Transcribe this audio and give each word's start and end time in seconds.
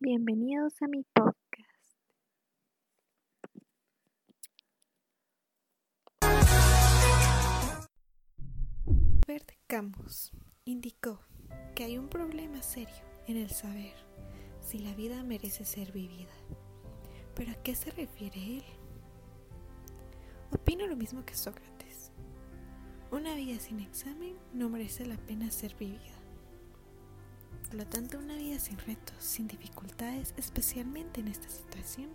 Bienvenidos 0.00 0.80
a 0.80 0.86
mi 0.86 1.02
podcast. 1.12 1.98
Albert 8.86 9.50
Camus 9.66 10.30
indicó 10.64 11.18
que 11.74 11.82
hay 11.82 11.98
un 11.98 12.08
problema 12.08 12.62
serio 12.62 12.94
en 13.26 13.38
el 13.38 13.50
saber 13.50 13.94
si 14.60 14.78
la 14.78 14.94
vida 14.94 15.24
merece 15.24 15.64
ser 15.64 15.90
vivida. 15.90 16.30
¿Pero 17.34 17.50
a 17.50 17.56
qué 17.64 17.74
se 17.74 17.90
refiere 17.90 18.58
él? 18.58 18.64
Opino 20.52 20.86
lo 20.86 20.94
mismo 20.94 21.24
que 21.24 21.34
Sócrates. 21.34 22.12
Una 23.10 23.34
vida 23.34 23.58
sin 23.58 23.80
examen 23.80 24.36
no 24.52 24.68
merece 24.68 25.06
la 25.06 25.16
pena 25.16 25.50
ser 25.50 25.74
vivida. 25.74 26.17
Por 27.66 27.74
lo 27.74 27.86
tanto, 27.86 28.18
una 28.18 28.36
vida 28.36 28.58
sin 28.58 28.78
retos, 28.78 29.16
sin 29.18 29.46
dificultades, 29.48 30.32
especialmente 30.36 31.20
en 31.20 31.28
esta 31.28 31.48
situación 31.48 32.08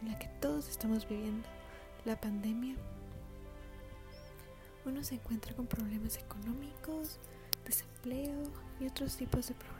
en 0.00 0.12
la 0.12 0.18
que 0.18 0.28
todos 0.40 0.68
estamos 0.68 1.08
viviendo, 1.08 1.48
la 2.04 2.20
pandemia, 2.20 2.76
uno 4.84 5.02
se 5.02 5.16
encuentra 5.16 5.54
con 5.54 5.66
problemas 5.66 6.16
económicos, 6.16 7.18
desempleo 7.64 8.44
y 8.80 8.86
otros 8.86 9.16
tipos 9.16 9.48
de 9.48 9.54
problemas. 9.54 9.76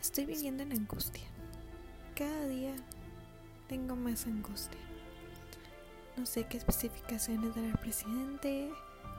Estoy 0.00 0.26
viviendo 0.26 0.64
en 0.64 0.72
angustia. 0.72 1.26
Cada 2.16 2.48
día 2.48 2.74
tengo 3.68 3.94
más 3.94 4.26
angustia. 4.26 4.80
No 6.16 6.26
sé 6.26 6.44
qué 6.48 6.56
especificaciones 6.56 7.54
dará 7.54 7.68
el 7.68 7.78
presidente. 7.78 8.72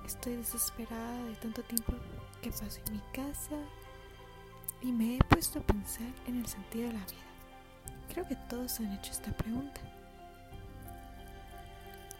Estoy 0.05 0.35
desesperada 0.37 1.23
de 1.23 1.35
tanto 1.35 1.61
tiempo 1.63 1.93
que 2.41 2.51
paso 2.51 2.79
en 2.87 2.93
mi 2.93 3.01
casa. 3.13 3.55
Y 4.81 4.91
me 4.91 5.17
he 5.17 5.19
puesto 5.25 5.59
a 5.59 5.63
pensar 5.63 6.11
en 6.25 6.39
el 6.39 6.47
sentido 6.47 6.87
de 6.87 6.93
la 6.93 7.05
vida. 7.05 7.29
Creo 8.13 8.27
que 8.27 8.35
todos 8.49 8.79
han 8.79 8.93
hecho 8.93 9.11
esta 9.11 9.31
pregunta. 9.31 9.81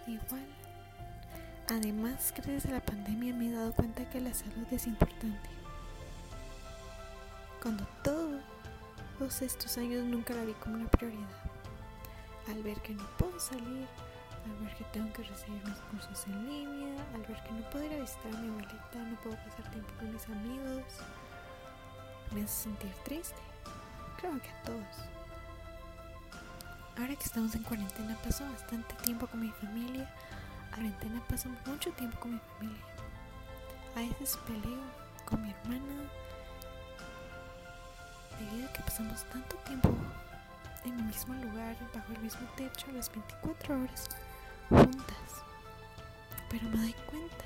Igual. 0.05 0.45
Además, 1.69 2.33
gracias 2.35 2.65
a 2.65 2.71
la 2.71 2.81
pandemia 2.81 3.33
me 3.33 3.47
he 3.47 3.51
dado 3.51 3.73
cuenta 3.73 4.09
que 4.09 4.19
la 4.19 4.33
salud 4.33 4.65
es 4.71 4.87
importante. 4.87 5.49
Cuando 7.61 7.85
todos 8.03 9.41
estos 9.41 9.77
años 9.77 10.03
nunca 10.03 10.33
la 10.33 10.45
vi 10.45 10.53
como 10.53 10.75
una 10.75 10.89
prioridad. 10.89 11.29
Al 12.47 12.63
ver 12.63 12.81
que 12.81 12.95
no 12.95 13.05
puedo 13.17 13.39
salir, 13.39 13.87
al 14.49 14.65
ver 14.65 14.75
que 14.75 14.83
tengo 14.85 15.11
que 15.13 15.23
recibir 15.23 15.63
mis 15.65 15.77
cursos 15.91 16.27
en 16.27 16.47
línea, 16.47 17.03
al 17.13 17.21
ver 17.21 17.41
que 17.43 17.51
no 17.51 17.69
puedo 17.69 17.85
ir 17.85 17.93
a 17.93 18.01
visitar 18.01 18.33
a 18.33 18.37
mi 18.37 18.49
abuelita, 18.49 18.97
no 18.97 19.15
puedo 19.21 19.35
pasar 19.37 19.71
tiempo 19.71 19.93
con 19.97 20.13
mis 20.13 20.25
amigos, 20.27 20.83
me 22.31 22.43
hace 22.43 22.63
sentir 22.63 22.93
triste. 23.03 23.41
Creo 24.17 24.39
que 24.41 24.49
a 24.49 24.63
todos. 24.63 25.09
Ahora 26.97 27.15
que 27.15 27.23
estamos 27.23 27.55
en 27.55 27.63
cuarentena 27.63 28.17
paso 28.23 28.43
bastante 28.51 28.93
tiempo 28.95 29.25
con 29.27 29.39
mi 29.39 29.49
familia. 29.51 30.09
A 30.67 30.75
cuarentena 30.75 31.21
paso 31.27 31.49
mucho 31.65 31.91
tiempo 31.93 32.19
con 32.19 32.33
mi 32.33 32.39
familia. 32.57 32.83
A 33.95 33.99
veces 34.01 34.37
peleo 34.45 34.83
con 35.25 35.41
mi 35.41 35.51
hermana 35.51 36.09
debido 38.37 38.67
a 38.67 38.73
que 38.73 38.81
pasamos 38.81 39.23
tanto 39.25 39.55
tiempo 39.57 39.89
en 40.85 40.99
el 40.99 41.05
mismo 41.05 41.33
lugar, 41.35 41.75
bajo 41.93 42.13
el 42.13 42.19
mismo 42.19 42.47
techo, 42.55 42.87
las 42.93 43.09
24 43.11 43.81
horas 43.81 44.09
juntas. 44.69 45.43
Pero 46.49 46.69
me 46.69 46.77
doy 46.77 46.95
cuenta 47.09 47.45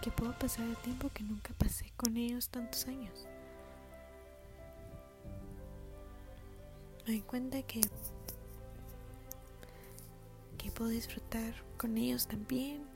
que 0.00 0.10
puedo 0.10 0.32
pasar 0.38 0.66
el 0.66 0.76
tiempo 0.78 1.10
que 1.12 1.22
nunca 1.22 1.52
pasé 1.58 1.92
con 1.96 2.16
ellos 2.16 2.48
tantos 2.48 2.86
años. 2.88 3.26
Me 7.06 7.12
doy 7.12 7.20
cuenta 7.22 7.62
que 7.62 7.80
que 10.58 10.70
puedo 10.70 10.90
disfrutar 10.90 11.54
con 11.76 11.98
ellos 11.98 12.26
también. 12.28 12.86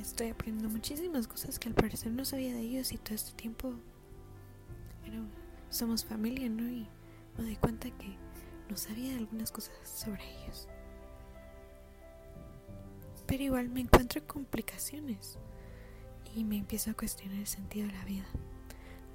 Estoy 0.00 0.30
aprendiendo 0.30 0.70
muchísimas 0.70 1.26
cosas 1.28 1.58
que 1.58 1.68
al 1.68 1.74
parecer 1.74 2.12
no 2.12 2.24
sabía 2.24 2.54
de 2.54 2.60
ellos 2.60 2.92
y 2.92 2.98
todo 2.98 3.14
este 3.14 3.32
tiempo 3.32 3.74
somos 5.68 6.04
familia, 6.04 6.48
¿no? 6.50 6.68
Y 6.68 6.86
me 7.36 7.44
doy 7.44 7.56
cuenta 7.56 7.90
que 7.90 8.16
no 8.68 8.76
sabía 8.76 9.16
algunas 9.16 9.50
cosas 9.50 9.74
sobre 9.84 10.22
ellos. 10.22 10.68
Pero 13.32 13.44
igual 13.44 13.70
me 13.70 13.80
encuentro 13.80 14.20
complicaciones 14.26 15.38
y 16.34 16.44
me 16.44 16.58
empiezo 16.58 16.90
a 16.90 16.94
cuestionar 16.94 17.38
el 17.38 17.46
sentido 17.46 17.86
de 17.86 17.94
la 17.94 18.04
vida. 18.04 18.26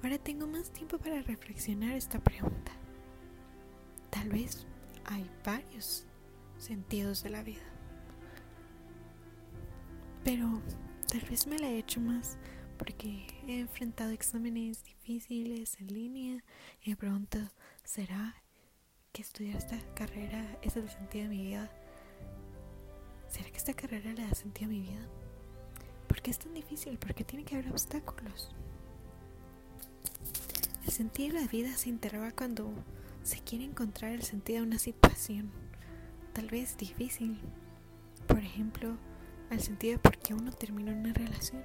Ahora 0.02 0.18
tengo 0.18 0.48
más 0.48 0.72
tiempo 0.72 0.98
para 0.98 1.22
reflexionar 1.22 1.92
esta 1.92 2.18
pregunta. 2.18 2.72
Tal 4.10 4.28
vez 4.28 4.66
hay 5.04 5.30
varios 5.44 6.04
sentidos 6.56 7.22
de 7.22 7.30
la 7.30 7.44
vida. 7.44 7.62
Pero 10.24 10.62
tal 11.06 11.20
vez 11.20 11.46
me 11.46 11.60
la 11.60 11.68
he 11.68 11.78
hecho 11.78 12.00
más 12.00 12.38
porque 12.76 13.24
he 13.46 13.60
enfrentado 13.60 14.10
exámenes 14.10 14.82
difíciles 14.82 15.76
en 15.78 15.94
línea 15.94 16.44
y 16.82 16.90
me 16.90 16.96
pregunto, 16.96 17.38
¿será 17.84 18.34
que 19.12 19.22
estudiar 19.22 19.58
esta 19.58 19.78
carrera 19.94 20.58
es 20.62 20.76
el 20.76 20.90
sentido 20.90 21.28
de 21.28 21.36
mi 21.36 21.42
vida? 21.42 21.70
¿Será 23.28 23.50
que 23.50 23.56
esta 23.56 23.74
carrera 23.74 24.12
le 24.12 24.26
da 24.26 24.34
sentido 24.34 24.66
a 24.66 24.72
mi 24.72 24.80
vida? 24.80 25.06
¿Por 26.06 26.22
qué 26.22 26.30
es 26.30 26.38
tan 26.38 26.54
difícil? 26.54 26.98
Porque 26.98 27.24
tiene 27.24 27.44
que 27.44 27.54
haber 27.54 27.70
obstáculos. 27.70 28.50
El 30.84 30.92
sentido 30.92 31.34
de 31.34 31.42
la 31.42 31.46
vida 31.46 31.76
se 31.76 31.90
interroga 31.90 32.32
cuando 32.32 32.72
se 33.22 33.40
quiere 33.40 33.64
encontrar 33.64 34.12
el 34.12 34.22
sentido 34.22 34.60
de 34.60 34.66
una 34.66 34.78
situación 34.78 35.50
tal 36.32 36.48
vez 36.48 36.76
difícil. 36.76 37.38
Por 38.26 38.38
ejemplo, 38.38 38.96
al 39.50 39.60
sentido 39.60 39.94
de 39.94 39.98
por 39.98 40.18
qué 40.18 40.34
uno 40.34 40.52
terminó 40.52 40.92
una 40.92 41.12
relación. 41.12 41.64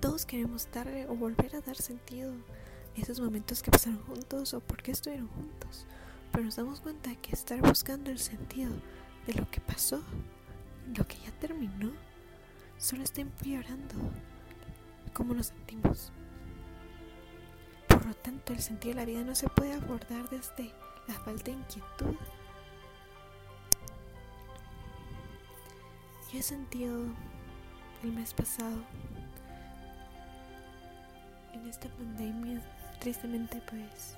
Todos 0.00 0.26
queremos 0.26 0.68
darle 0.72 1.06
o 1.06 1.14
volver 1.14 1.54
a 1.54 1.60
dar 1.60 1.76
sentido 1.76 2.32
a 2.32 3.00
esos 3.00 3.20
momentos 3.20 3.62
que 3.62 3.70
pasaron 3.70 4.02
juntos 4.02 4.52
o 4.52 4.60
por 4.60 4.82
qué 4.82 4.90
estuvieron 4.90 5.28
juntos. 5.28 5.86
Pero 6.32 6.44
nos 6.44 6.56
damos 6.56 6.80
cuenta 6.80 7.14
que 7.14 7.32
estar 7.32 7.60
buscando 7.62 8.10
el 8.10 8.18
sentido 8.18 8.72
de 9.26 9.34
lo 9.34 9.50
que 9.50 9.60
pasó, 9.60 10.02
lo 10.96 11.06
que 11.06 11.16
ya 11.18 11.30
terminó, 11.40 11.92
solo 12.78 13.02
está 13.02 13.20
empeorando 13.20 13.94
cómo 15.12 15.34
nos 15.34 15.46
sentimos. 15.46 16.12
Por 17.88 18.06
lo 18.06 18.14
tanto, 18.14 18.52
el 18.52 18.60
sentido 18.60 18.94
de 18.94 19.00
la 19.00 19.06
vida 19.06 19.24
no 19.24 19.34
se 19.34 19.48
puede 19.48 19.72
abordar 19.74 20.28
desde 20.30 20.72
la 21.08 21.14
falta 21.14 21.44
de 21.44 21.52
inquietud 21.52 22.16
Yo 26.32 26.40
he 26.40 26.42
sentido 26.42 27.04
el 28.02 28.12
mes 28.12 28.34
pasado 28.34 28.82
en 31.52 31.68
esta 31.68 31.88
pandemia, 31.88 32.60
tristemente 32.98 33.62
pues 33.70 34.16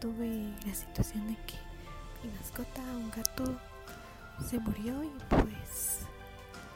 tuve 0.00 0.52
la 0.66 0.74
situación 0.74 1.28
de 1.28 1.36
que 1.44 1.67
mi 2.22 2.30
mascota, 2.38 2.82
un 2.82 3.10
gato, 3.10 3.56
se 4.48 4.58
murió 4.58 5.02
y 5.02 5.10
pues 5.28 6.00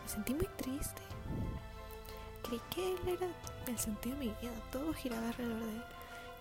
me 0.03 0.09
sentí 0.09 0.35
muy 0.35 0.49
triste. 0.57 1.03
Creí 2.43 2.61
que 2.71 2.95
él 2.95 3.09
era 3.09 3.27
el 3.67 3.79
sentido 3.79 4.17
de 4.17 4.27
mi 4.27 4.31
vida, 4.41 4.53
todo 4.71 4.93
giraba 4.93 5.29
alrededor 5.29 5.61
de 5.61 5.71
él. 5.71 5.85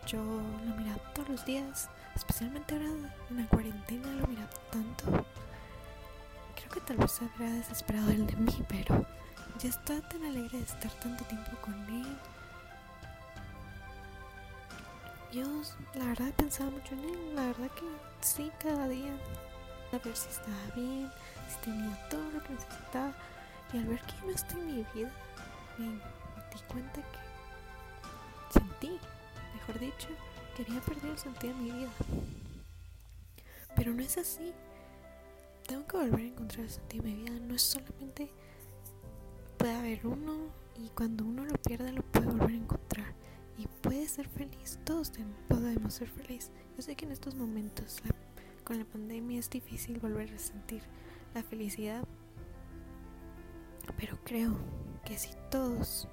Yo 0.07 0.17
lo 0.17 0.75
miraba 0.75 0.97
todos 1.13 1.29
los 1.29 1.45
días, 1.45 1.89
especialmente 2.15 2.73
ahora 2.73 2.87
en 2.87 3.37
la 3.37 3.47
cuarentena 3.47 4.11
lo 4.13 4.27
miraba 4.27 4.49
tanto 4.71 5.25
que 6.71 6.79
tal 6.81 6.97
vez 6.97 7.21
habrá 7.21 7.51
desesperado 7.51 8.11
el 8.11 8.25
de 8.25 8.35
mí, 8.37 8.63
pero 8.67 9.05
ya 9.59 9.69
está 9.69 9.99
tan 10.01 10.23
alegre 10.23 10.57
de 10.57 10.63
estar 10.63 10.91
tanto 10.99 11.23
tiempo 11.25 11.51
con 11.61 11.73
él. 11.73 12.17
Yo, 15.31 15.45
la 15.95 16.05
verdad, 16.05 16.33
pensaba 16.35 16.69
mucho 16.69 16.93
en 16.93 16.99
él. 17.05 17.35
La 17.35 17.47
verdad 17.47 17.69
que 17.71 17.85
sí, 18.21 18.51
cada 18.59 18.87
día. 18.87 19.13
A 19.93 19.97
ver 19.97 20.15
si 20.15 20.29
estaba 20.29 20.75
bien, 20.75 21.11
si 21.49 21.57
tenía 21.65 22.09
todo 22.09 22.23
lo 22.31 22.43
que 22.43 22.53
necesitaba. 22.53 23.13
Y 23.73 23.77
al 23.77 23.85
ver 23.85 24.01
que 24.01 24.25
no 24.25 24.31
está 24.31 24.53
en 24.53 24.67
mi 24.67 24.85
vida, 24.93 25.11
me 25.77 25.87
di 25.87 26.61
cuenta 26.67 27.01
que 27.01 28.59
sentí, 28.59 28.99
mejor 29.53 29.79
dicho, 29.79 30.07
que 30.55 30.63
había 30.63 30.81
perdido 30.81 31.11
el 31.11 31.17
sentido 31.17 31.53
de 31.53 31.59
mi 31.59 31.71
vida. 31.71 31.89
Pero 33.75 33.93
no 33.93 34.01
es 34.01 34.17
así 34.17 34.53
tengo 35.71 35.87
que 35.87 35.95
volver 35.95 36.19
a 36.19 36.23
encontrar 36.23 36.65
el 36.65 36.69
sentido 36.69 37.03
de 37.05 37.09
mi 37.11 37.15
vida. 37.21 37.31
No 37.47 37.55
es 37.55 37.61
solamente 37.61 38.29
puede 39.57 39.73
haber 39.73 40.05
uno 40.05 40.47
y 40.77 40.89
cuando 40.89 41.23
uno 41.23 41.45
lo 41.45 41.53
pierde 41.53 41.93
lo 41.93 42.01
puede 42.01 42.25
volver 42.25 42.49
a 42.49 42.55
encontrar 42.55 43.13
ser 44.07 44.27
feliz. 44.27 44.79
Todos 44.83 45.11
podemos 45.47 45.93
ser 45.93 46.09
felices. 46.09 46.51
Yo 46.75 46.81
sé 46.81 46.95
que 46.95 47.05
en 47.05 47.11
estos 47.11 47.35
momentos 47.35 47.97
con 48.63 48.77
la 48.77 48.85
pandemia 48.85 49.39
es 49.39 49.49
difícil 49.49 49.99
volver 49.99 50.33
a 50.33 50.37
sentir 50.39 50.83
la 51.33 51.43
felicidad, 51.43 52.07
pero 53.97 54.17
creo 54.23 54.57
que 55.05 55.17
si 55.17 55.29
todos 55.49 56.07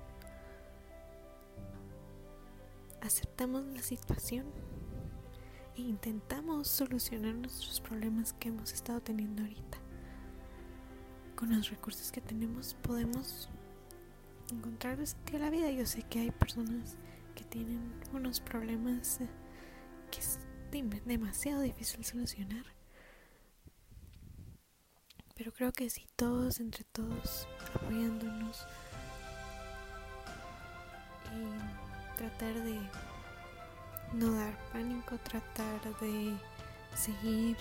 aceptamos 3.00 3.64
la 3.66 3.82
situación 3.82 4.46
e 5.76 5.82
intentamos 5.82 6.68
solucionar 6.68 7.34
nuestros 7.34 7.80
problemas 7.80 8.32
que 8.32 8.48
hemos 8.48 8.72
estado 8.72 9.00
teniendo 9.00 9.42
ahorita, 9.42 9.78
con 11.36 11.54
los 11.54 11.70
recursos 11.70 12.10
que 12.10 12.20
tenemos 12.20 12.74
podemos 12.82 13.48
encontrar 14.50 15.04
sentido 15.06 15.38
a 15.38 15.42
la 15.42 15.50
vida. 15.50 15.70
Yo 15.70 15.86
sé 15.86 16.02
que 16.02 16.20
hay 16.20 16.30
personas 16.30 16.96
que 17.38 17.44
tienen 17.44 17.92
unos 18.12 18.40
problemas 18.40 19.20
eh, 19.20 19.28
que 20.10 20.18
es 20.18 20.40
demasiado 21.04 21.60
difícil 21.60 22.04
solucionar. 22.04 22.64
Pero 25.36 25.52
creo 25.52 25.70
que 25.70 25.88
si 25.88 26.08
todos, 26.16 26.58
entre 26.58 26.82
todos, 26.82 27.46
apoyándonos 27.76 28.66
y 31.32 32.18
tratar 32.18 32.54
de 32.54 32.80
no 34.14 34.32
dar 34.32 34.58
pánico, 34.72 35.16
tratar 35.18 35.80
de 36.00 36.36
seguir 36.96 37.56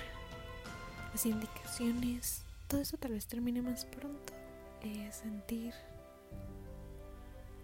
las 1.12 1.24
indicaciones, 1.28 2.42
todo 2.68 2.82
eso 2.82 2.98
tal 2.98 3.12
vez 3.12 3.28
termine 3.28 3.62
más 3.62 3.86
pronto. 3.86 4.34
Eh, 4.82 5.12
sentir 5.12 5.76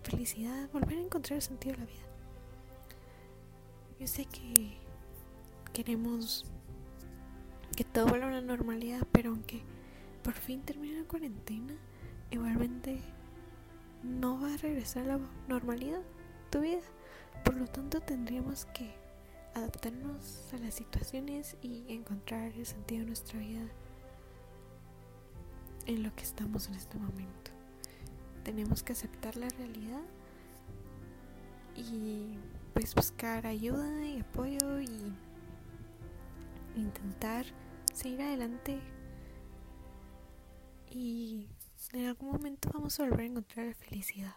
felicidad, 0.04 0.70
volver 0.72 0.98
a 0.98 1.02
encontrar 1.02 1.38
el 1.38 1.42
sentido 1.42 1.76
de 1.76 1.80
la 1.80 1.86
vida. 1.86 2.04
Yo 4.00 4.08
sé 4.08 4.26
que 4.26 4.78
queremos 5.74 6.46
que 7.76 7.84
todo 7.84 8.08
vuelva 8.08 8.28
a 8.28 8.32
la 8.32 8.42
normalidad, 8.42 9.08
pero 9.12 9.32
aunque 9.32 9.64
por 10.24 10.34
fin 10.34 10.62
termine 10.62 11.02
la 11.02 11.08
cuarentena, 11.08 11.74
igualmente 12.32 13.00
no 14.04 14.40
va 14.40 14.54
a 14.54 14.58
regresar 14.58 15.04
a 15.10 15.18
la 15.18 15.20
normalidad 15.48 16.02
tu 16.50 16.62
vida. 16.62 16.82
Por 17.44 17.56
lo 17.56 17.66
tanto, 17.68 18.02
tendríamos 18.02 18.66
que 18.66 18.94
adaptarnos 19.56 20.54
a 20.54 20.58
las 20.58 20.74
situaciones 20.76 21.56
y 21.62 21.86
encontrar 21.88 22.52
el 22.54 22.66
sentido 22.66 23.02
de 23.02 23.08
nuestra 23.08 23.40
vida 23.40 23.68
en 25.86 26.04
lo 26.04 26.16
que 26.16 26.24
estamos 26.24 26.68
en 26.68 26.76
este 26.76 26.98
momento. 26.98 27.53
Tenemos 28.44 28.84
que 28.84 28.94
aceptar 28.94 29.36
la 29.36 29.50
realidad 29.50 30.02
y 31.76 32.38
pues 32.74 32.94
buscar 32.96 33.46
ayuda 33.48 34.06
y 34.06 34.20
apoyo 34.20 34.82
y 34.82 35.14
intentar 36.76 37.46
seguir 37.94 38.22
adelante 38.22 38.80
y 40.90 41.48
en 41.94 42.06
algún 42.06 42.32
momento 42.32 42.70
vamos 42.74 43.00
a 43.00 43.04
volver 43.04 43.22
a 43.22 43.26
encontrar 43.26 43.68
la 43.68 43.74
felicidad. 43.74 44.36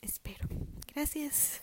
Espero. 0.00 0.48
Gracias. 0.94 1.62